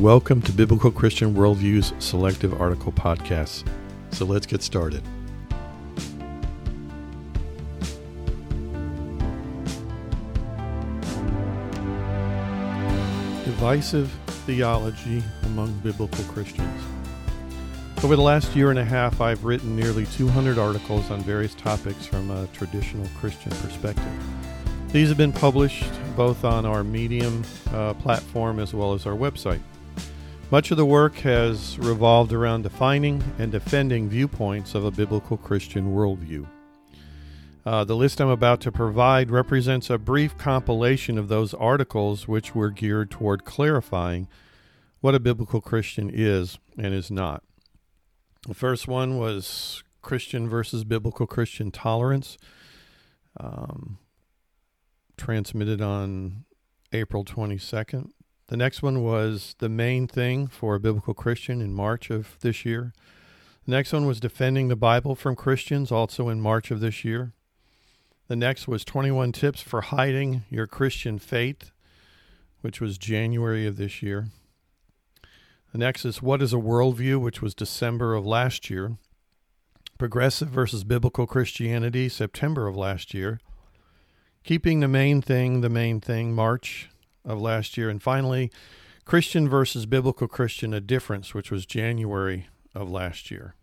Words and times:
Welcome 0.00 0.40
to 0.42 0.52
Biblical 0.52 0.90
Christian 0.90 1.34
Worldview's 1.34 1.92
Selective 2.02 2.58
Article 2.58 2.90
Podcasts. 2.90 3.68
So 4.12 4.24
let's 4.24 4.46
get 4.46 4.62
started. 4.62 5.02
Divisive 13.44 14.10
theology 14.46 15.22
among 15.42 15.70
biblical 15.80 16.24
Christians. 16.32 16.82
Over 18.02 18.16
the 18.16 18.22
last 18.22 18.56
year 18.56 18.70
and 18.70 18.78
a 18.78 18.84
half, 18.86 19.20
I've 19.20 19.44
written 19.44 19.76
nearly 19.76 20.06
200 20.06 20.56
articles 20.56 21.10
on 21.10 21.20
various 21.20 21.54
topics 21.54 22.06
from 22.06 22.30
a 22.30 22.46
traditional 22.54 23.06
Christian 23.18 23.50
perspective. 23.50 24.24
These 24.92 25.08
have 25.08 25.18
been 25.18 25.34
published 25.34 25.84
both 26.16 26.42
on 26.42 26.64
our 26.64 26.82
Medium 26.82 27.42
uh, 27.74 27.92
platform 27.92 28.60
as 28.60 28.72
well 28.72 28.94
as 28.94 29.04
our 29.04 29.12
website. 29.12 29.60
Much 30.50 30.72
of 30.72 30.76
the 30.76 30.84
work 30.84 31.14
has 31.18 31.78
revolved 31.78 32.32
around 32.32 32.62
defining 32.62 33.22
and 33.38 33.52
defending 33.52 34.08
viewpoints 34.08 34.74
of 34.74 34.84
a 34.84 34.90
biblical 34.90 35.36
Christian 35.36 35.94
worldview. 35.94 36.44
Uh, 37.64 37.84
the 37.84 37.94
list 37.94 38.20
I'm 38.20 38.28
about 38.28 38.60
to 38.62 38.72
provide 38.72 39.30
represents 39.30 39.88
a 39.90 39.96
brief 39.96 40.36
compilation 40.36 41.18
of 41.18 41.28
those 41.28 41.54
articles 41.54 42.26
which 42.26 42.52
were 42.52 42.70
geared 42.70 43.12
toward 43.12 43.44
clarifying 43.44 44.26
what 45.00 45.14
a 45.14 45.20
biblical 45.20 45.60
Christian 45.60 46.10
is 46.12 46.58
and 46.76 46.92
is 46.92 47.12
not. 47.12 47.44
The 48.48 48.54
first 48.54 48.88
one 48.88 49.18
was 49.18 49.84
Christian 50.02 50.48
versus 50.48 50.82
Biblical 50.82 51.28
Christian 51.28 51.70
Tolerance, 51.70 52.38
um, 53.38 53.98
transmitted 55.16 55.80
on 55.80 56.44
April 56.92 57.24
22nd. 57.24 58.10
The 58.50 58.56
next 58.56 58.82
one 58.82 59.04
was 59.04 59.54
The 59.60 59.68
Main 59.68 60.08
Thing 60.08 60.48
for 60.48 60.74
a 60.74 60.80
Biblical 60.80 61.14
Christian 61.14 61.60
in 61.60 61.72
March 61.72 62.10
of 62.10 62.36
this 62.40 62.64
year. 62.64 62.92
The 63.64 63.70
next 63.70 63.92
one 63.92 64.06
was 64.06 64.18
Defending 64.18 64.66
the 64.66 64.74
Bible 64.74 65.14
from 65.14 65.36
Christians, 65.36 65.92
also 65.92 66.28
in 66.28 66.40
March 66.40 66.72
of 66.72 66.80
this 66.80 67.04
year. 67.04 67.32
The 68.26 68.34
next 68.34 68.66
was 68.66 68.84
21 68.84 69.30
Tips 69.30 69.60
for 69.60 69.82
Hiding 69.82 70.42
Your 70.50 70.66
Christian 70.66 71.20
Faith, 71.20 71.70
which 72.60 72.80
was 72.80 72.98
January 72.98 73.68
of 73.68 73.76
this 73.76 74.02
year. 74.02 74.30
The 75.70 75.78
next 75.78 76.04
is 76.04 76.20
What 76.20 76.42
is 76.42 76.52
a 76.52 76.56
Worldview, 76.56 77.20
which 77.20 77.40
was 77.40 77.54
December 77.54 78.16
of 78.16 78.26
last 78.26 78.68
year. 78.68 78.96
Progressive 79.96 80.48
versus 80.48 80.82
Biblical 80.82 81.28
Christianity, 81.28 82.08
September 82.08 82.66
of 82.66 82.76
last 82.76 83.14
year. 83.14 83.38
Keeping 84.42 84.80
the 84.80 84.88
Main 84.88 85.22
Thing, 85.22 85.60
the 85.60 85.68
Main 85.68 86.00
Thing, 86.00 86.34
March 86.34 86.88
of 87.24 87.40
last 87.40 87.76
year. 87.76 87.88
And 87.88 88.02
finally, 88.02 88.50
Christian 89.04 89.48
versus 89.48 89.86
Biblical 89.86 90.28
Christian, 90.28 90.72
A 90.72 90.80
Difference, 90.80 91.34
which 91.34 91.50
was 91.50 91.66
January 91.66 92.48
of 92.74 92.90
last 92.90 93.30
year. 93.30 93.54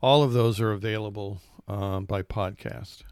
All 0.00 0.22
of 0.22 0.32
those 0.32 0.60
are 0.60 0.72
available 0.72 1.40
um, 1.68 2.04
by 2.04 2.22
podcast. 2.22 3.02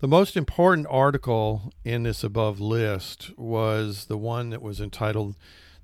The 0.00 0.08
most 0.08 0.36
important 0.36 0.86
article 0.90 1.72
in 1.84 2.02
this 2.02 2.22
above 2.22 2.60
list 2.60 3.30
was 3.38 4.06
the 4.06 4.18
one 4.18 4.50
that 4.50 4.60
was 4.60 4.80
entitled 4.80 5.36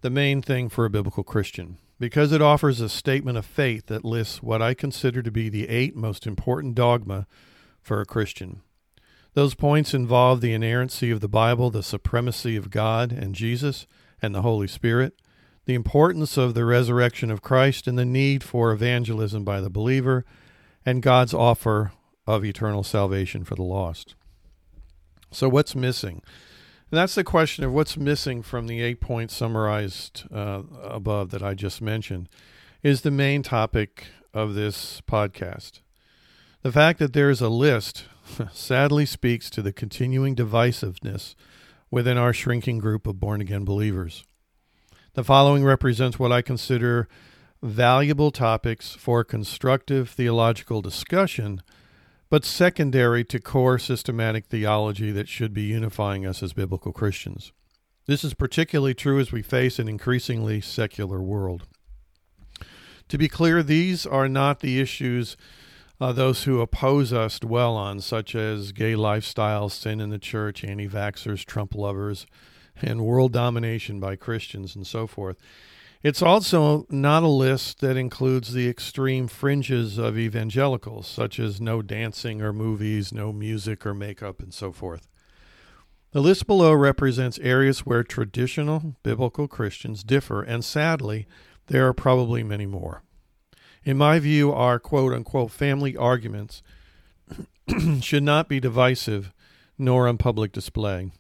The 0.03 0.11
Main 0.11 0.43
Thing 0.43 0.69
for 0.69 0.85
a 0.85 0.91
Biblical 0.91 1.25
Christian, 1.25 1.79
because 1.99 2.33
it 2.33 2.43
offers 2.43 2.81
a 2.81 2.89
statement 2.89 3.39
of 3.39 3.47
faith 3.47 3.87
that 3.87 4.05
lists 4.05 4.43
what 4.43 4.61
I 4.61 4.75
consider 4.75 5.23
to 5.23 5.31
be 5.31 5.49
the 5.49 5.69
eight 5.69 5.97
most 5.97 6.27
important 6.27 6.75
dogma 6.75 7.27
for 7.81 8.01
a 8.01 8.07
Christian. 8.07 8.61
Those 9.35 9.55
points 9.55 9.95
involve 9.95 10.41
the 10.41 10.53
inerrancy 10.53 11.11
of 11.11 11.21
the 11.21 11.29
Bible, 11.29 11.71
the 11.71 11.83
supremacy 11.83 12.57
of 12.57 12.71
God 12.71 13.13
and 13.13 13.35
Jesus 13.35 13.87
and 14.21 14.35
the 14.35 14.43
Holy 14.43 14.67
Spirit, 14.67 15.15
the 15.67 15.75
importance 15.75 16.37
of 16.37 16.55
the 16.55 16.65
resurrection 16.65 17.31
of 17.31 17.43
Christ, 17.43 17.87
and 17.87 17.99
the 17.99 18.05
need 18.05 18.43
for 18.43 18.73
evangelism 18.73 19.45
by 19.45 19.61
the 19.61 19.71
believer, 19.71 20.25
and 20.85 21.03
God's 21.03 21.33
offer 21.33 21.93
of 22.27 22.45
eternal 22.45 22.83
salvation 22.83 23.45
for 23.45 23.55
the 23.55 23.63
lost. 23.63 24.15
So, 25.31 25.49
what's 25.49 25.77
missing? 25.77 26.23
And 26.91 26.99
that's 26.99 27.15
the 27.15 27.23
question 27.23 27.63
of 27.63 27.73
what's 27.73 27.97
missing 27.97 28.43
from 28.43 28.67
the 28.67 28.83
eight 28.83 29.01
points 29.01 29.37
summarized 29.37 30.25
uh, 30.33 30.63
above 30.83 31.31
that 31.31 31.43
I 31.43 31.55
just 31.55 31.81
mentioned, 31.81 32.29
is 32.83 33.03
the 33.03 33.13
main 33.13 33.45
topic 33.45 34.07
of 34.35 34.55
this 34.55 35.01
podcast. 35.03 35.81
The 36.63 36.73
fact 36.73 36.99
that 36.99 37.15
there 37.15 37.31
is 37.31 37.41
a 37.41 37.49
list 37.49 38.05
sadly 38.53 39.07
speaks 39.07 39.49
to 39.51 39.63
the 39.63 39.73
continuing 39.73 40.37
divisiveness 40.37 41.35
within 41.91 42.19
our 42.19 42.35
shrinking 42.35 42.79
group 42.79 43.07
of 43.07 43.19
born 43.19 43.41
again 43.41 43.65
believers. 43.65 44.25
The 45.15 45.25
following 45.25 45.65
represents 45.65 46.19
what 46.19 46.33
I 46.33 46.43
consider 46.43 47.09
valuable 47.63 48.31
topics 48.31 48.93
for 48.93 49.25
constructive 49.25 50.11
theological 50.11 50.83
discussion 50.83 51.63
but 52.29 52.45
secondary 52.45 53.25
to 53.25 53.41
core 53.41 53.79
systematic 53.79 54.47
theology 54.47 55.11
that 55.11 55.29
should 55.29 55.53
be 55.53 55.63
unifying 55.63 56.25
us 56.25 56.43
as 56.43 56.53
biblical 56.53 56.93
Christians. 56.93 57.53
This 58.07 58.23
is 58.23 58.35
particularly 58.35 58.95
true 58.95 59.19
as 59.19 59.33
we 59.33 59.43
face 59.43 59.79
an 59.79 59.89
increasingly 59.89 60.61
secular 60.61 61.21
world. 61.21 61.67
To 63.09 63.19
be 63.19 63.29
clear, 63.29 63.63
these 63.63 64.07
are 64.07 64.29
not 64.29 64.61
the 64.61 64.79
issues 64.79 65.37
uh, 66.01 66.13
those 66.13 66.45
who 66.45 66.61
oppose 66.61 67.13
us 67.13 67.39
dwell 67.39 67.77
on, 67.77 68.01
such 68.01 68.35
as 68.35 68.73
gay 68.73 68.95
lifestyles, 68.95 69.73
sin 69.73 70.01
in 70.01 70.11
the 70.11 70.19
church, 70.19 70.65
anti 70.65 70.89
vaxxers, 70.89 71.45
Trump 71.45 71.75
lovers, 71.75 72.27
and 72.81 73.05
world 73.05 73.33
domination 73.33 74.01
by 74.01 74.17
Christians, 74.17 74.75
and 74.75 74.87
so 74.87 75.07
forth. 75.07 75.37
It's 76.03 76.23
also 76.23 76.87
not 76.89 77.23
a 77.23 77.29
list 77.29 77.81
that 77.81 77.99
includes 77.99 78.55
the 78.55 78.69
extreme 78.69 79.29
fringes 79.29 79.99
of 79.99 80.17
evangelicals, 80.17 81.07
such 81.07 81.39
as 81.39 81.61
no 81.61 81.83
dancing 81.83 82.41
or 82.41 82.55
movies, 82.55 83.13
no 83.13 83.35
music 83.35 83.85
or 83.85 83.93
makeup, 83.93 84.41
and 84.41 84.55
so 84.55 84.73
forth. 84.73 85.07
The 86.13 86.23
list 86.23 86.47
below 86.47 86.73
represents 86.73 87.39
areas 87.41 87.81
where 87.81 88.03
traditional 88.03 88.97
biblical 89.03 89.47
Christians 89.47 90.03
differ, 90.03 90.43
and 90.43 90.65
sadly, 90.65 91.27
there 91.67 91.87
are 91.87 91.93
probably 91.93 92.43
many 92.43 92.67
more. 92.67 93.03
In 93.85 93.97
my 93.97 94.19
view, 94.19 94.53
our 94.53 94.79
quote 94.79 95.13
unquote 95.13 95.51
family 95.51 95.97
arguments 95.97 96.63
should 98.01 98.23
not 98.23 98.49
be 98.49 98.61
divisive 98.61 99.33
nor 99.79 100.07
on 100.07 100.19
public 100.19 100.53
display. 100.53 101.11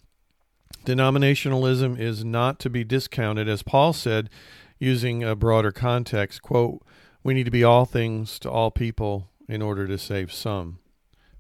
Denominationalism 0.84 1.98
is 1.98 2.24
not 2.24 2.58
to 2.60 2.70
be 2.70 2.84
discounted, 2.84 3.48
as 3.48 3.62
Paul 3.62 3.92
said 3.92 4.28
using 4.78 5.22
a 5.22 5.36
broader 5.36 5.72
context, 5.72 6.42
quote, 6.42 6.82
we 7.22 7.34
need 7.34 7.44
to 7.44 7.50
be 7.50 7.64
all 7.64 7.84
things 7.84 8.38
to 8.40 8.50
all 8.50 8.70
people 8.70 9.28
in 9.48 9.60
order 9.60 9.86
to 9.86 9.98
save 9.98 10.32
some. 10.32 10.78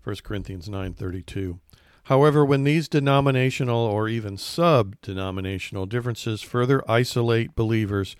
1 0.02 0.16
Corinthians 0.22 0.68
9:32. 0.68 1.58
However, 2.04 2.44
when 2.44 2.64
these 2.64 2.88
denominational 2.88 3.78
or 3.78 4.08
even 4.08 4.36
sub-denominational 4.36 5.86
differences 5.86 6.42
further 6.42 6.82
isolate 6.90 7.54
believers 7.54 8.16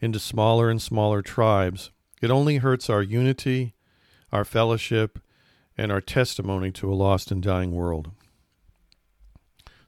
into 0.00 0.18
smaller 0.18 0.70
and 0.70 0.80
smaller 0.80 1.22
tribes, 1.22 1.90
it 2.20 2.30
only 2.30 2.58
hurts 2.58 2.88
our 2.88 3.02
unity, 3.02 3.74
our 4.32 4.44
fellowship, 4.44 5.18
and 5.76 5.92
our 5.92 6.00
testimony 6.00 6.70
to 6.72 6.90
a 6.90 6.94
lost 6.94 7.30
and 7.30 7.42
dying 7.42 7.72
world. 7.72 8.10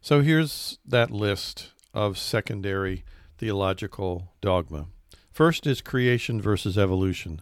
So 0.00 0.20
here's 0.20 0.78
that 0.86 1.10
list 1.10 1.72
of 1.92 2.18
secondary 2.18 3.04
theological 3.38 4.32
dogma. 4.40 4.86
First 5.30 5.66
is 5.66 5.80
creation 5.80 6.40
versus 6.40 6.76
evolution. 6.76 7.40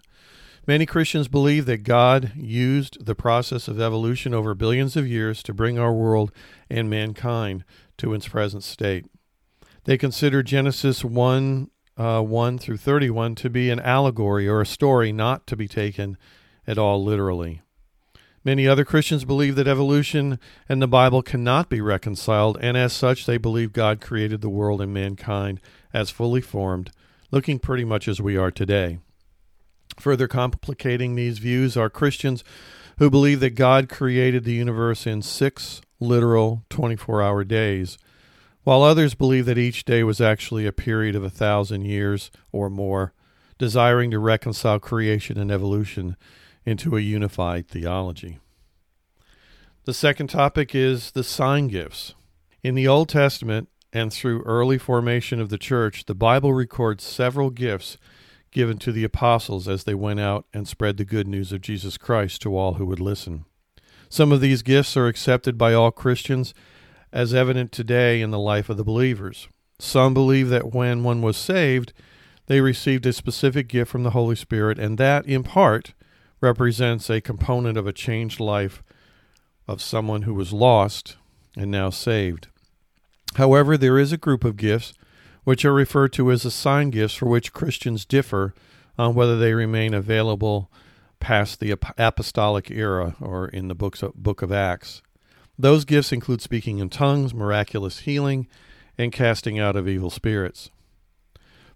Many 0.67 0.85
Christians 0.85 1.29
believe 1.29 1.67
that 1.67 1.85
God 1.85 2.33
used 2.35 3.07
the 3.07 3.15
process 3.15 3.69
of 3.69 3.81
evolution 3.81 4.35
over 4.35 4.55
billions 4.55 4.97
of 4.97 5.07
years 5.07 5.43
to 5.45 5.55
bring 5.55 5.79
our 5.79 5.93
world 5.93 6.33
and 6.69 6.91
mankind 6.91 7.65
to 7.99 8.13
its 8.15 8.29
present 8.29 8.65
state. 8.65 9.07
They 9.85 9.97
consider 9.97 10.43
Genesis 10.43 11.05
1 11.05 11.71
uh, 11.97 12.21
1 12.21 12.59
through 12.59 12.77
31 12.77 13.35
to 13.37 13.51
be 13.51 13.71
an 13.71 13.81
allegory 13.81 14.47
or 14.47 14.61
a 14.61 14.67
story 14.67 15.13
not 15.13 15.47
to 15.47 15.57
be 15.57 15.69
taken 15.69 16.17
at 16.67 16.79
all 16.79 17.03
literally. 17.03 17.63
Many 18.45 18.69
other 18.69 18.85
Christians 18.85 19.25
believe 19.25 19.57
that 19.57 19.67
evolution 19.67 20.39
and 20.69 20.81
the 20.81 20.87
Bible 20.87 21.21
cannot 21.21 21.69
be 21.69 21.81
reconciled, 21.81 22.57
and 22.61 22.77
as 22.77 22.93
such, 22.93 23.27
they 23.27 23.39
believe 23.39 23.73
God 23.73 24.01
created 24.01 24.41
the 24.41 24.49
world 24.49 24.81
and 24.81 24.95
mankind 24.95 25.61
as 25.93 26.11
fully 26.11 26.41
formed, 26.41 26.93
looking 27.33 27.59
pretty 27.59 27.85
much 27.85 28.07
as 28.07 28.21
we 28.21 28.37
are 28.37 28.53
today. 28.53 29.01
Further 29.99 30.29
complicating 30.29 31.17
these 31.17 31.39
views 31.39 31.77
are 31.77 31.91
Christians 31.91 32.45
who 32.99 33.11
believe 33.11 33.41
that 33.41 33.57
God 33.57 33.89
created 33.89 34.45
the 34.45 34.55
universe 34.55 35.07
in 35.09 35.23
six 35.23 35.81
literal 35.99 36.65
24 36.71 37.23
hour 37.23 37.43
days, 37.43 37.99
while 38.67 38.83
others 38.83 39.15
believe 39.15 39.47
that 39.47 39.57
each 39.57 39.85
day 39.85 40.03
was 40.03 40.21
actually 40.21 40.67
a 40.67 40.73
period 40.73 41.15
of 41.15 41.23
a 41.23 41.31
thousand 41.31 41.85
years 41.85 42.33
or 42.51 42.69
more, 42.69 43.15
desiring 43.59 44.11
to 44.11 44.19
reconcile 44.19 44.81
creation 44.81 45.39
and 45.39 45.53
evolution 45.53 46.17
into 46.65 46.97
a 46.97 47.01
unified 47.01 47.69
theology. 47.69 48.41
The 49.85 49.95
second 49.95 50.31
topic 50.31 50.75
is 50.75 51.13
the 51.13 51.23
sign 51.23 51.69
gifts. 51.69 52.17
In 52.61 52.75
the 52.75 52.89
Old 52.89 53.09
Testament 53.09 53.69
and 53.93 54.13
through 54.13 54.43
early 54.43 54.79
formation 54.79 55.41
of 55.41 55.49
the 55.49 55.59
church, 55.59 56.07
the 56.07 56.15
Bible 56.17 56.53
records 56.53 57.05
several 57.05 57.51
gifts 57.51 57.99
given 58.51 58.79
to 58.79 58.91
the 58.91 59.05
apostles 59.05 59.69
as 59.69 59.85
they 59.85 59.95
went 59.95 60.19
out 60.19 60.45
and 60.53 60.67
spread 60.67 60.97
the 60.97 61.05
good 61.05 61.29
news 61.29 61.53
of 61.53 61.61
Jesus 61.61 61.97
Christ 61.97 62.43
to 62.43 62.57
all 62.57 62.75
who 62.75 62.87
would 62.87 62.99
listen. 62.99 63.45
Some 64.09 64.33
of 64.33 64.41
these 64.41 64.63
gifts 64.63 64.97
are 64.97 65.07
accepted 65.07 65.57
by 65.57 65.73
all 65.73 65.93
Christians, 65.93 66.53
as 67.13 67.35
evident 67.35 67.73
today 67.73 68.21
in 68.21 68.31
the 68.31 68.39
life 68.39 68.69
of 68.69 68.77
the 68.77 68.85
believers. 68.85 69.49
Some 69.79 70.15
believe 70.15 70.49
that 70.49 70.73
when 70.73 71.03
one 71.03 71.23
was 71.23 71.37
saved, 71.37 71.93
they 72.47 72.61
received 72.61 73.07
a 73.07 73.13
specific 73.13 73.69
gift 73.69 73.91
from 73.91 74.03
the 74.03 74.11
Holy 74.11 74.37
Spirit, 74.37 74.79
and 74.79 74.99
that, 74.99 75.27
in 75.27 75.43
part, 75.43 75.95
represents 76.41 77.11
a 77.11 77.21
component 77.21 77.77
of 77.77 77.87
a 77.87 77.93
changed 77.93 78.41
life 78.41 78.83
of 79.67 79.83
someone 79.83 80.23
who 80.23 80.35
was 80.35 80.53
lost 80.53 81.17
and 81.57 81.71
now 81.71 81.91
saved. 81.91 82.49
However, 83.35 83.77
there 83.77 83.99
is 83.99 84.13
a 84.13 84.19
group 84.19 84.45
of 84.45 84.57
gifts 84.57 84.95
which 85.45 85.65
are 85.65 85.73
referred 85.73 86.13
to 86.15 86.31
as 86.31 86.45
assigned 86.45 86.93
gifts 86.93 87.15
for 87.15 87.27
which 87.27 87.53
Christians 87.53 88.05
differ 88.05 88.55
on 88.99 89.15
whether 89.15 89.39
they 89.39 89.55
remain 89.55 89.95
available 89.95 90.71
past 91.21 91.61
the 91.61 91.71
apostolic 91.99 92.71
era 92.71 93.17
or 93.21 93.49
in 93.49 93.69
the 93.69 93.75
books 93.75 94.03
of, 94.03 94.15
book 94.15 94.43
of 94.43 94.53
Acts. 94.53 95.03
Those 95.59 95.85
gifts 95.85 96.13
include 96.13 96.43
speaking 96.43 96.79
in 96.79 96.91
tongues, 96.91 97.33
miraculous 97.33 98.01
healing, 98.01 98.47
and 98.99 99.13
casting 99.13 99.59
out 99.59 99.77
of 99.77 99.89
evil 99.89 100.11
spirits. 100.11 100.71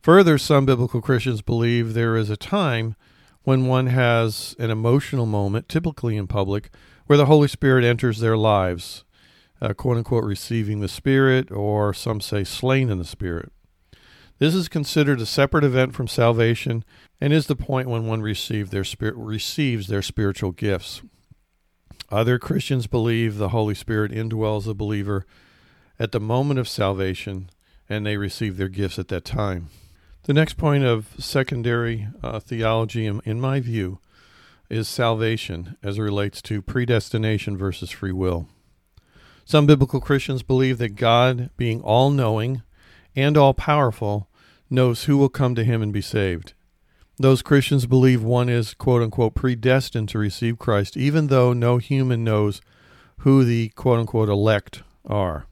Further, 0.03 0.39
some 0.39 0.67
biblical 0.67 1.01
Christians 1.01 1.43
believe 1.43 1.93
there 1.93 2.17
is 2.17 2.31
a 2.31 2.37
time 2.37 2.97
when 3.43 3.67
one 3.67 3.87
has 3.87 4.55
an 4.59 4.71
emotional 4.71 5.27
moment, 5.27 5.69
typically 5.69 6.17
in 6.17 6.27
public, 6.27 6.71
where 7.07 7.19
the 7.19 7.27
Holy 7.27 7.49
Spirit 7.49 7.85
enters 7.85 8.21
their 8.21 8.37
lives, 8.37 9.05
uh, 9.61 9.75
quote 9.75 9.97
unquote, 9.97 10.25
receiving 10.25 10.81
the 10.81 10.89
Spirit, 10.89 11.51
or 11.51 11.93
some 11.93 12.21
say 12.21 12.45
slain 12.45 12.91
in 12.91 12.99
the 12.99 13.05
Spirit. 13.05 13.53
This 14.39 14.55
is 14.55 14.69
considered 14.69 15.21
a 15.21 15.27
separate 15.27 15.65
event 15.65 15.95
from 15.95 16.09
salvation 16.09 16.83
and 17.21 17.31
is 17.31 17.47
the 17.47 17.57
point 17.57 17.91
when 17.91 18.07
one 18.07 18.23
receive 18.23 18.71
their 18.71 18.85
spirit, 18.85 19.15
receives 19.17 19.87
their 19.87 20.01
spiritual 20.01 20.53
gifts. 20.53 21.03
Other 22.11 22.39
Christians 22.39 22.87
believe 22.87 23.37
the 23.37 23.51
Holy 23.51 23.75
Spirit 23.75 24.11
indwells 24.11 24.67
a 24.67 24.75
believer 24.75 25.27
at 25.99 26.11
the 26.11 26.21
moment 26.21 26.59
of 26.59 26.69
salvation 26.69 27.51
and 27.89 28.05
they 28.05 28.17
receive 28.17 28.57
their 28.57 28.69
gifts 28.69 28.99
at 28.99 29.09
that 29.09 29.25
time. 29.25 29.69
The 30.25 30.35
next 30.35 30.55
point 30.55 30.85
of 30.85 31.15
secondary 31.19 32.09
uh, 32.23 32.41
theology, 32.41 33.07
in, 33.07 33.21
in 33.25 33.41
my 33.41 33.61
view, 33.61 34.01
is 34.69 34.89
salvation 34.89 35.77
as 35.83 35.99
it 35.99 36.03
relates 36.03 36.43
to 36.43 36.63
predestination 36.63 37.57
versus 37.57 37.91
free 37.91 38.13
will. 38.13 38.49
Some 39.45 39.67
biblical 39.67 40.01
Christians 40.01 40.43
believe 40.43 40.79
that 40.79 40.97
God, 40.97 41.51
being 41.57 41.81
all 41.83 42.11
knowing 42.11 42.63
and 43.17 43.37
all 43.37 43.55
powerful, 43.55 44.29
knows 44.69 45.05
who 45.05 45.17
will 45.17 45.29
come 45.29 45.55
to 45.55 45.65
him 45.65 45.83
and 45.83 45.93
be 45.93 46.03
saved. 46.03 46.55
Those 47.21 47.43
Christians 47.43 47.85
believe 47.85 48.23
one 48.23 48.49
is, 48.49 48.73
quote 48.73 49.03
unquote, 49.03 49.35
predestined 49.35 50.09
to 50.09 50.19
receive 50.19 50.59
Christ, 50.59 50.97
even 50.97 51.27
though 51.27 51.53
no 51.53 51.77
human 51.77 52.25
knows 52.25 52.63
who 53.19 53.45
the, 53.45 53.69
quote 53.77 53.99
unquote, 53.99 54.31
elect 54.31 54.83
are. 55.05 55.45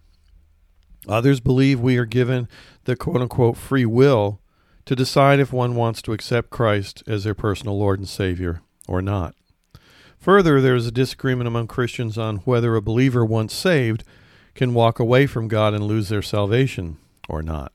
Others 1.07 1.41
believe 1.41 1.79
we 1.79 1.99
are 1.99 2.07
given 2.07 2.49
the, 2.85 2.97
quote 2.97 3.21
unquote, 3.21 3.59
free 3.59 3.85
will 3.85 4.41
to 4.87 4.97
decide 4.97 5.41
if 5.41 5.53
one 5.53 5.75
wants 5.75 6.01
to 6.01 6.15
accept 6.15 6.49
Christ 6.49 7.03
as 7.07 7.25
their 7.25 7.35
personal 7.35 7.79
Lord 7.79 7.99
and 7.99 8.09
Savior 8.09 8.63
or 8.89 9.03
not. 9.03 9.35
Further, 10.19 10.63
there 10.63 10.75
is 10.75 10.87
a 10.87 10.91
disagreement 10.91 11.49
among 11.49 11.67
Christians 11.67 12.17
on 12.17 12.37
whether 12.39 12.77
a 12.77 12.83
believer 12.83 13.27
once 13.27 13.53
saved 13.53 14.05
can 14.55 14.73
walk 14.73 14.99
away 14.99 15.27
from 15.27 15.49
God 15.49 15.75
and 15.75 15.85
lose 15.85 16.09
their 16.09 16.23
salvation 16.23 16.97
or 17.29 17.43
not. 17.43 17.73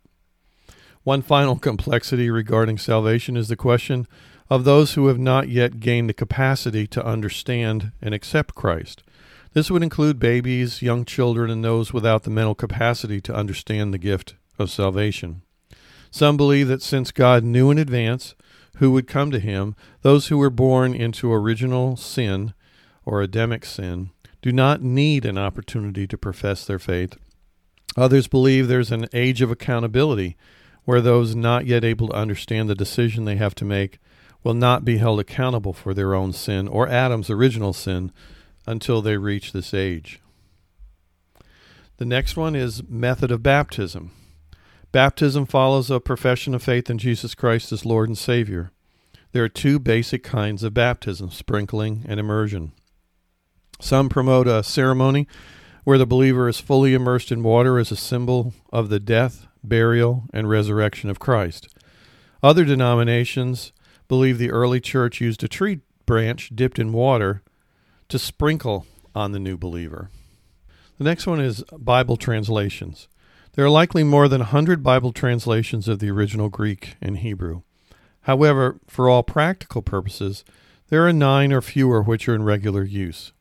One 1.04 1.22
final 1.22 1.58
complexity 1.58 2.30
regarding 2.30 2.78
salvation 2.78 3.36
is 3.36 3.50
the 3.50 3.58
question 3.58 4.08
of 4.50 4.64
those 4.64 4.94
who 4.94 5.08
have 5.08 5.20
not 5.20 5.50
yet 5.50 5.82
gained 5.82 6.10
the 6.10 6.14
capacity 6.14 6.88
to 6.88 7.06
understand 7.06 7.92
and 8.02 8.14
accept 8.14 8.56
Christ. 8.56 9.04
This 9.52 9.70
would 9.70 9.84
include 9.84 10.18
babies, 10.18 10.82
young 10.82 11.04
children, 11.04 11.52
and 11.52 11.64
those 11.64 11.92
without 11.92 12.24
the 12.24 12.30
mental 12.30 12.56
capacity 12.56 13.20
to 13.20 13.36
understand 13.36 13.94
the 13.94 13.98
gift 13.98 14.36
of 14.58 14.72
salvation. 14.72 15.42
Some 16.10 16.38
believe 16.38 16.70
that 16.70 16.82
since 16.82 17.12
God 17.12 17.44
knew 17.44 17.70
in 17.70 17.78
advance 17.78 18.34
who 18.78 18.92
would 18.92 19.08
come 19.08 19.30
to 19.32 19.40
him, 19.40 19.76
those 20.04 20.28
who 20.28 20.38
were 20.38 20.50
born 20.50 20.94
into 20.94 21.34
original 21.34 21.98
sin 21.98 22.54
or 23.04 23.22
Adamic 23.22 23.66
sin 23.66 24.12
do 24.42 24.54
not 24.54 24.82
need 24.82 25.26
an 25.26 25.38
opportunity 25.38 26.08
to 26.08 26.18
profess 26.18 26.66
their 26.66 26.80
faith. 26.80 27.18
Others 27.98 28.28
believe 28.28 28.68
there's 28.68 28.92
an 28.92 29.08
age 29.12 29.42
of 29.42 29.52
accountability 29.52 30.38
where 30.86 31.02
those 31.02 31.36
not 31.36 31.66
yet 31.66 31.84
able 31.84 32.08
to 32.10 32.14
understand 32.14 32.70
the 32.70 32.76
decision 32.76 33.26
they 33.26 33.36
have 33.36 33.56
to 33.56 33.66
make 33.66 34.00
will 34.44 34.54
not 34.54 34.84
be 34.84 34.98
held 34.98 35.20
accountable 35.20 35.74
for 35.74 35.94
their 35.94 36.14
own 36.14 36.34
sin 36.34 36.68
or 36.68 36.88
Adam's 36.88 37.30
original 37.30 37.74
sin 37.74 38.12
until 38.68 39.02
they 39.02 39.18
reach 39.18 39.52
this 39.52 39.74
age. 39.74 40.20
The 41.98 42.06
next 42.06 42.36
one 42.36 42.56
is 42.56 42.84
method 42.90 43.32
of 43.32 43.44
baptism. 43.44 44.12
Baptism 44.92 45.46
follows 45.46 45.90
a 45.90 46.00
profession 46.00 46.54
of 46.54 46.64
faith 46.64 46.90
in 46.90 46.98
Jesus 46.98 47.34
Christ 47.34 47.72
as 47.72 47.86
Lord 47.86 48.10
and 48.10 48.18
Savior. 48.18 48.72
There 49.32 49.44
are 49.44 49.50
two 49.50 49.80
basic 49.80 50.24
kinds 50.24 50.64
of 50.64 50.74
baptism 50.74 51.32
sprinkling 51.32 52.06
and 52.08 52.20
immersion. 52.20 52.74
Some 53.80 54.10
promote 54.10 54.48
a 54.48 54.64
ceremony 54.64 55.28
where 55.84 55.98
the 55.98 56.06
believer 56.06 56.48
is 56.48 56.60
fully 56.60 56.94
immersed 56.94 57.32
in 57.32 57.44
water 57.44 57.80
as 57.80 57.92
a 57.92 57.96
symbol 57.96 58.54
of 58.72 58.90
the 58.90 59.00
death, 59.00 59.48
burial, 59.64 60.26
and 60.34 60.50
resurrection 60.50 61.10
of 61.10 61.20
Christ. 61.20 61.68
Other 62.42 62.66
denominations 62.66 63.72
believe 64.08 64.38
the 64.38 64.52
early 64.52 64.80
church 64.80 65.22
used 65.22 65.44
a 65.44 65.48
tree 65.48 65.80
branch 66.06 66.52
dipped 66.54 66.80
in 66.80 66.92
water 66.92 67.42
to 68.10 68.20
sprinkle 68.20 68.86
on 69.16 69.32
the 69.32 69.40
new 69.40 69.58
believer. 69.58 70.10
The 70.98 71.04
next 71.04 71.26
one 71.26 71.40
is 71.40 71.64
Bible 71.78 72.18
translations. 72.18 73.08
There 73.54 73.66
are 73.66 73.70
likely 73.70 74.04
more 74.04 74.28
than 74.28 74.42
a 74.42 74.46
100 74.46 74.84
Bible 74.84 75.12
translations 75.12 75.88
of 75.88 76.00
the 76.00 76.10
original 76.10 76.50
Greek 76.50 76.96
and 77.02 77.18
Hebrew. 77.18 77.62
However, 78.22 78.80
for 78.88 79.10
all 79.10 79.24
practical 79.24 79.82
purposes, 79.82 80.44
there 80.90 81.08
are 81.08 81.14
nine 81.14 81.54
or 81.54 81.62
fewer 81.62 82.02
which 82.02 82.28
are 82.28 82.36
in 82.36 82.44
regular 82.44 82.84
use. 82.84 83.32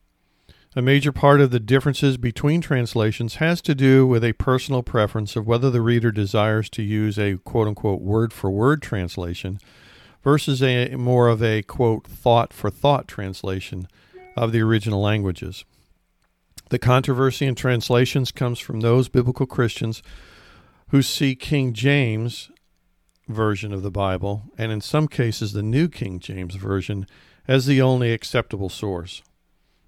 A 0.75 0.81
major 0.81 1.13
part 1.13 1.43
of 1.43 1.51
the 1.51 1.61
differences 1.61 2.17
between 2.17 2.63
translations 2.63 3.35
has 3.35 3.61
to 3.61 3.75
do 3.75 4.07
with 4.07 4.25
a 4.25 4.33
personal 4.33 4.83
preference 4.83 5.37
of 5.37 5.47
whether 5.47 5.69
the 5.69 5.83
reader 5.83 6.11
desires 6.11 6.71
to 6.71 6.83
use 6.83 7.19
a 7.19 7.37
quote 7.37 7.69
unquote 7.69 8.01
word 8.01 8.33
for 8.33 8.51
word 8.51 8.81
translation 8.81 9.59
versus 10.25 10.63
a 10.63 10.95
more 10.97 11.29
of 11.29 11.43
a 11.43 11.61
quote 11.61 12.07
thought 12.07 12.55
for 12.55 12.71
thought 12.71 13.07
translation 13.07 13.87
of 14.35 14.53
the 14.53 14.63
original 14.63 15.03
languages. 15.03 15.67
The 16.71 16.79
controversy 16.79 17.45
in 17.45 17.55
translations 17.55 18.33
comes 18.33 18.59
from 18.59 18.81
those 18.81 19.11
biblical 19.11 19.45
Christians 19.45 20.03
who 20.89 21.03
see 21.03 21.35
King 21.35 21.75
James 21.75 22.51
version 23.29 23.75
of 23.75 23.83
the 23.83 23.91
Bible, 23.91 24.45
and 24.57 24.73
in 24.73 24.81
some 24.81 25.07
cases 25.07 25.53
the 25.53 25.63
New 25.63 25.89
King 25.89 26.19
James 26.19 26.55
Version, 26.55 27.07
as 27.47 27.67
the 27.67 27.83
only 27.83 28.13
acceptable 28.13 28.71
source. 28.71 29.23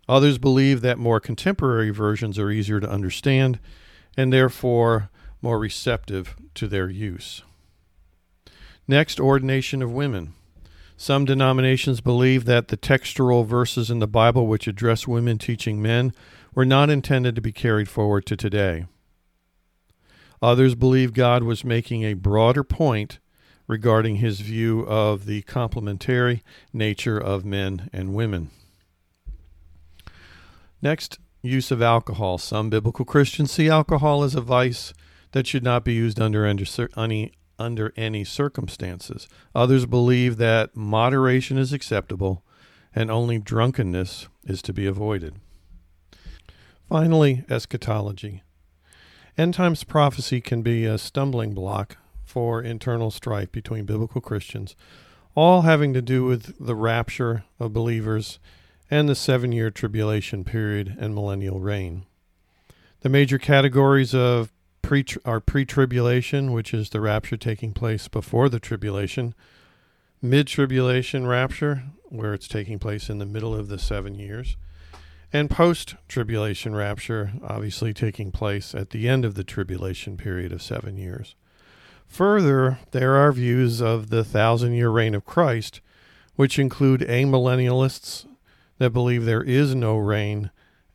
Others 0.09 0.39
believe 0.39 0.81
that 0.83 0.99
more 0.99 1.21
contemporary 1.21 1.91
versions 1.91 2.39
are 2.39 2.51
easier 2.51 2.81
to 2.81 2.91
understand 2.91 3.59
and 4.17 4.33
therefore 4.33 5.11
more 5.41 5.59
receptive 5.59 6.37
to 6.55 6.69
their 6.69 6.91
use. 6.91 7.43
Next, 8.87 9.19
ordination 9.19 9.83
of 9.83 9.93
women. 9.93 10.35
Some 10.97 11.25
denominations 11.25 12.01
believe 12.01 12.45
that 12.45 12.69
the 12.69 12.77
textual 12.77 13.45
verses 13.45 13.91
in 13.91 13.99
the 13.99 14.07
Bible 14.07 14.47
which 14.47 14.69
address 14.69 15.09
women 15.09 15.39
teaching 15.39 15.83
men 15.83 16.13
were 16.55 16.65
not 16.65 16.91
intended 16.91 17.35
to 17.35 17.41
be 17.41 17.53
carried 17.53 17.89
forward 17.89 18.27
to 18.27 18.37
today. 18.37 18.85
Others 20.41 20.75
believe 20.75 21.15
God 21.15 21.43
was 21.43 21.65
making 21.65 22.03
a 22.03 22.15
broader 22.15 22.63
point 22.63 23.19
regarding 23.67 24.17
his 24.17 24.41
view 24.41 24.81
of 24.81 25.25
the 25.25 25.43
complementary 25.43 26.43
nature 26.73 27.19
of 27.19 27.45
men 27.45 27.89
and 27.93 28.15
women. 28.15 28.51
Next, 30.85 31.19
use 31.41 31.71
of 31.71 31.81
alcohol. 31.81 32.37
Some 32.37 32.69
biblical 32.69 33.07
Christians 33.07 33.51
see 33.51 33.71
alcohol 33.71 34.23
as 34.23 34.35
a 34.35 34.43
vice 34.43 34.93
that 35.33 35.47
should 35.47 35.65
not 35.65 35.83
be 35.83 35.95
used 35.95 36.21
under 36.21 36.45
any, 36.45 37.33
under 37.59 37.93
any 37.97 38.23
circumstances. 38.23 39.27
Others 39.55 39.87
believe 39.87 40.37
that 40.37 40.77
moderation 40.77 41.57
is 41.57 41.73
acceptable 41.73 42.45
and 42.95 43.11
only 43.11 43.39
drunkenness 43.39 44.29
is 44.45 44.61
to 44.61 44.75
be 44.75 44.85
avoided. 44.85 45.37
Finally, 46.87 47.45
eschatology. 47.49 48.43
End 49.39 49.55
times 49.55 49.85
prophecy 49.85 50.43
can 50.43 50.61
be 50.61 50.85
a 50.85 50.99
stumbling 50.99 51.55
block 51.55 51.97
for 52.27 52.63
internal 52.63 53.11
strife 53.11 53.51
between 53.51 53.87
biblical 53.87 54.21
Christians, 54.21 54.77
all 55.35 55.63
having 55.63 55.95
to 55.95 56.03
do 56.03 56.25
with 56.25 56.55
the 56.65 56.77
rapture 56.77 57.45
of 57.59 57.73
believers 57.73 58.39
and 58.91 59.09
the 59.09 59.15
seven 59.15 59.53
year 59.53 59.71
tribulation 59.71 60.45
period 60.45 60.97
and 60.99 61.15
millennial 61.15 61.61
reign. 61.61 62.07
The 63.01 63.09
major 63.09 63.39
categories 63.39 64.15
of 64.15 64.53
pre 64.83 65.05
our 65.25 65.41
pre-tribulation, 65.41 66.53
which 66.53 66.73
is 66.73 66.91
the 66.91 67.01
rapture 67.01 67.37
taking 67.37 67.73
place 67.73 68.09
before 68.09 68.49
the 68.49 68.61
tribulation, 68.61 69.35
mid-tribulation 70.23 71.27
rapture, 71.27 71.85
where 72.05 72.35
it's 72.35 72.49
taking 72.49 72.79
place 72.79 73.11
in 73.11 73.19
the 73.19 73.27
middle 73.27 73.55
of 73.55 73.69
the 73.69 73.79
seven 73.79 74.15
years, 74.15 74.57
and 75.33 75.51
post-tribulation 75.51 76.75
rapture, 76.75 77.33
obviously 77.43 77.93
taking 77.93 78.31
place 78.31 78.75
at 78.75 78.91
the 78.91 79.09
end 79.09 79.25
of 79.25 79.35
the 79.35 79.45
tribulation 79.45 80.17
period 80.17 80.53
of 80.53 80.63
seven 80.63 80.97
years. 80.97 81.35
Further, 82.07 82.79
there 82.93 83.17
are 83.17 83.33
views 83.33 83.81
of 83.83 84.11
the 84.11 84.23
thousand-year 84.23 84.91
reign 84.91 85.15
of 85.15 85.25
Christ, 85.25 85.81
which 86.37 86.59
include 86.59 87.01
amillennialists 87.01 88.27
that 88.85 88.91
believe 88.91 89.25
there 89.25 89.43
is 89.43 89.75
no 89.75 89.97
reign 89.97 90.51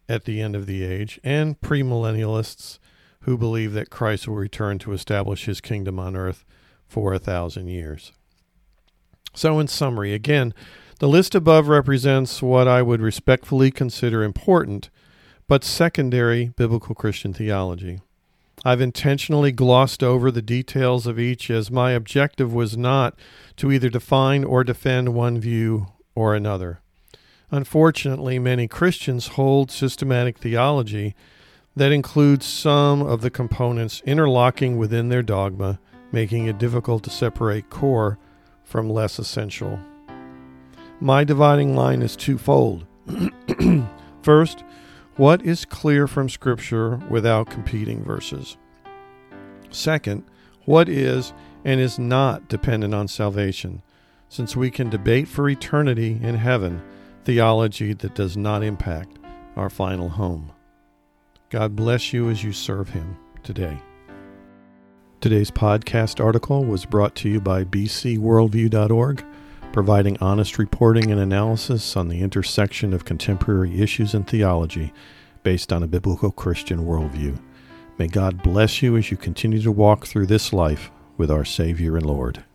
at 0.08 0.26
the 0.26 0.42
end 0.42 0.56
of 0.56 0.68
the 0.68 0.84
age, 0.84 1.20
and 1.24 1.60
premillennialists 1.60 2.78
who 3.22 3.38
believe 3.38 3.74
that 3.74 3.90
Christ 3.90 4.28
will 4.28 4.36
return 4.36 4.80
to 4.80 4.94
establish 4.94 5.46
his 5.46 5.60
kingdom 5.60 6.00
on 6.00 6.16
earth 6.16 6.46
for 6.88 7.14
a 7.14 7.20
thousand 7.20 7.68
years. 7.68 8.12
So, 9.34 9.60
in 9.60 9.68
summary, 9.68 10.14
again, 10.14 10.54
the 11.00 11.08
list 11.08 11.34
above 11.36 11.68
represents 11.68 12.42
what 12.42 12.68
I 12.68 12.82
would 12.82 13.02
respectfully 13.02 13.72
consider 13.72 14.24
important 14.24 14.90
but 15.48 15.64
secondary 15.64 16.54
biblical 16.56 16.94
Christian 16.94 17.34
theology. 17.34 18.02
I've 18.64 18.82
intentionally 18.82 19.52
glossed 19.52 20.04
over 20.04 20.30
the 20.30 20.42
details 20.42 21.08
of 21.08 21.18
each 21.18 21.50
as 21.50 21.72
my 21.72 21.92
objective 21.92 22.54
was 22.54 22.78
not 22.78 23.18
to 23.56 23.72
either 23.72 23.90
define 23.90 24.44
or 24.44 24.64
defend 24.64 25.16
one 25.16 25.40
view 25.40 25.88
or 26.14 26.36
another. 26.36 26.82
Unfortunately, 27.52 28.38
many 28.38 28.68
Christians 28.68 29.28
hold 29.28 29.72
systematic 29.72 30.38
theology 30.38 31.16
that 31.76 31.92
includes 31.92 32.46
some 32.46 33.02
of 33.02 33.22
the 33.22 33.32
components 33.32 34.02
interlocking 34.06 34.78
within 34.78 35.10
their 35.10 35.24
dogma, 35.24 35.80
making 36.12 36.46
it 36.46 36.60
difficult 36.60 37.04
to 37.04 37.10
separate 37.10 37.70
core 37.70 38.20
from 38.64 38.90
less 38.90 39.18
essential. 39.18 39.80
My 41.00 41.24
dividing 41.24 41.76
line 41.76 42.02
is 42.04 42.16
twofold. 42.16 42.86
First, 44.22 44.64
what 45.16 45.44
is 45.44 45.66
clear 45.66 46.08
from 46.08 46.30
Scripture 46.30 46.98
without 47.10 47.50
competing 47.50 48.04
verses? 48.04 48.58
Second, 49.72 50.24
what 50.66 50.88
is 50.88 51.34
and 51.66 51.82
is 51.82 51.98
not 51.98 52.48
dependent 52.48 52.94
on 52.94 53.08
salvation, 53.08 53.82
since 54.28 54.56
we 54.56 54.70
can 54.70 54.90
debate 54.90 55.28
for 55.28 55.50
eternity 55.50 56.20
in 56.22 56.36
heaven 56.36 56.82
theology 57.24 57.94
that 57.94 58.16
does 58.16 58.38
not 58.38 58.64
impact 58.64 59.18
our 59.56 59.70
final 59.70 60.10
home. 60.10 60.52
God 61.50 61.76
bless 61.76 62.14
you 62.14 62.30
as 62.30 62.44
you 62.44 62.54
serve 62.54 62.90
Him 62.90 63.18
today. 63.44 63.78
Today's 65.22 65.52
podcast 65.52 66.24
article 66.24 66.64
was 66.64 66.86
brought 66.86 67.16
to 67.16 67.30
you 67.30 67.42
by 67.42 67.66
bcworldview.org, 67.66 69.26
providing 69.74 70.18
honest 70.22 70.58
reporting 70.58 71.12
and 71.12 71.20
analysis 71.20 71.98
on 71.98 72.08
the 72.08 72.22
intersection 72.22 72.94
of 72.94 73.06
contemporary 73.06 73.82
issues 73.82 74.14
and 74.14 74.28
theology 74.28 74.94
based 75.44 75.74
on 75.74 75.84
a 75.84 75.88
biblical 75.88 76.32
Christian 76.32 76.86
worldview. 76.86 77.38
May 77.98 78.08
God 78.08 78.42
bless 78.42 78.82
you 78.82 78.96
as 78.96 79.12
you 79.12 79.18
continue 79.18 79.62
to 79.62 79.72
walk 79.72 80.08
through 80.08 80.28
this 80.28 80.54
life 80.54 80.90
with 81.18 81.30
our 81.30 81.44
Savior 81.44 81.98
and 81.98 82.06
Lord. 82.06 82.46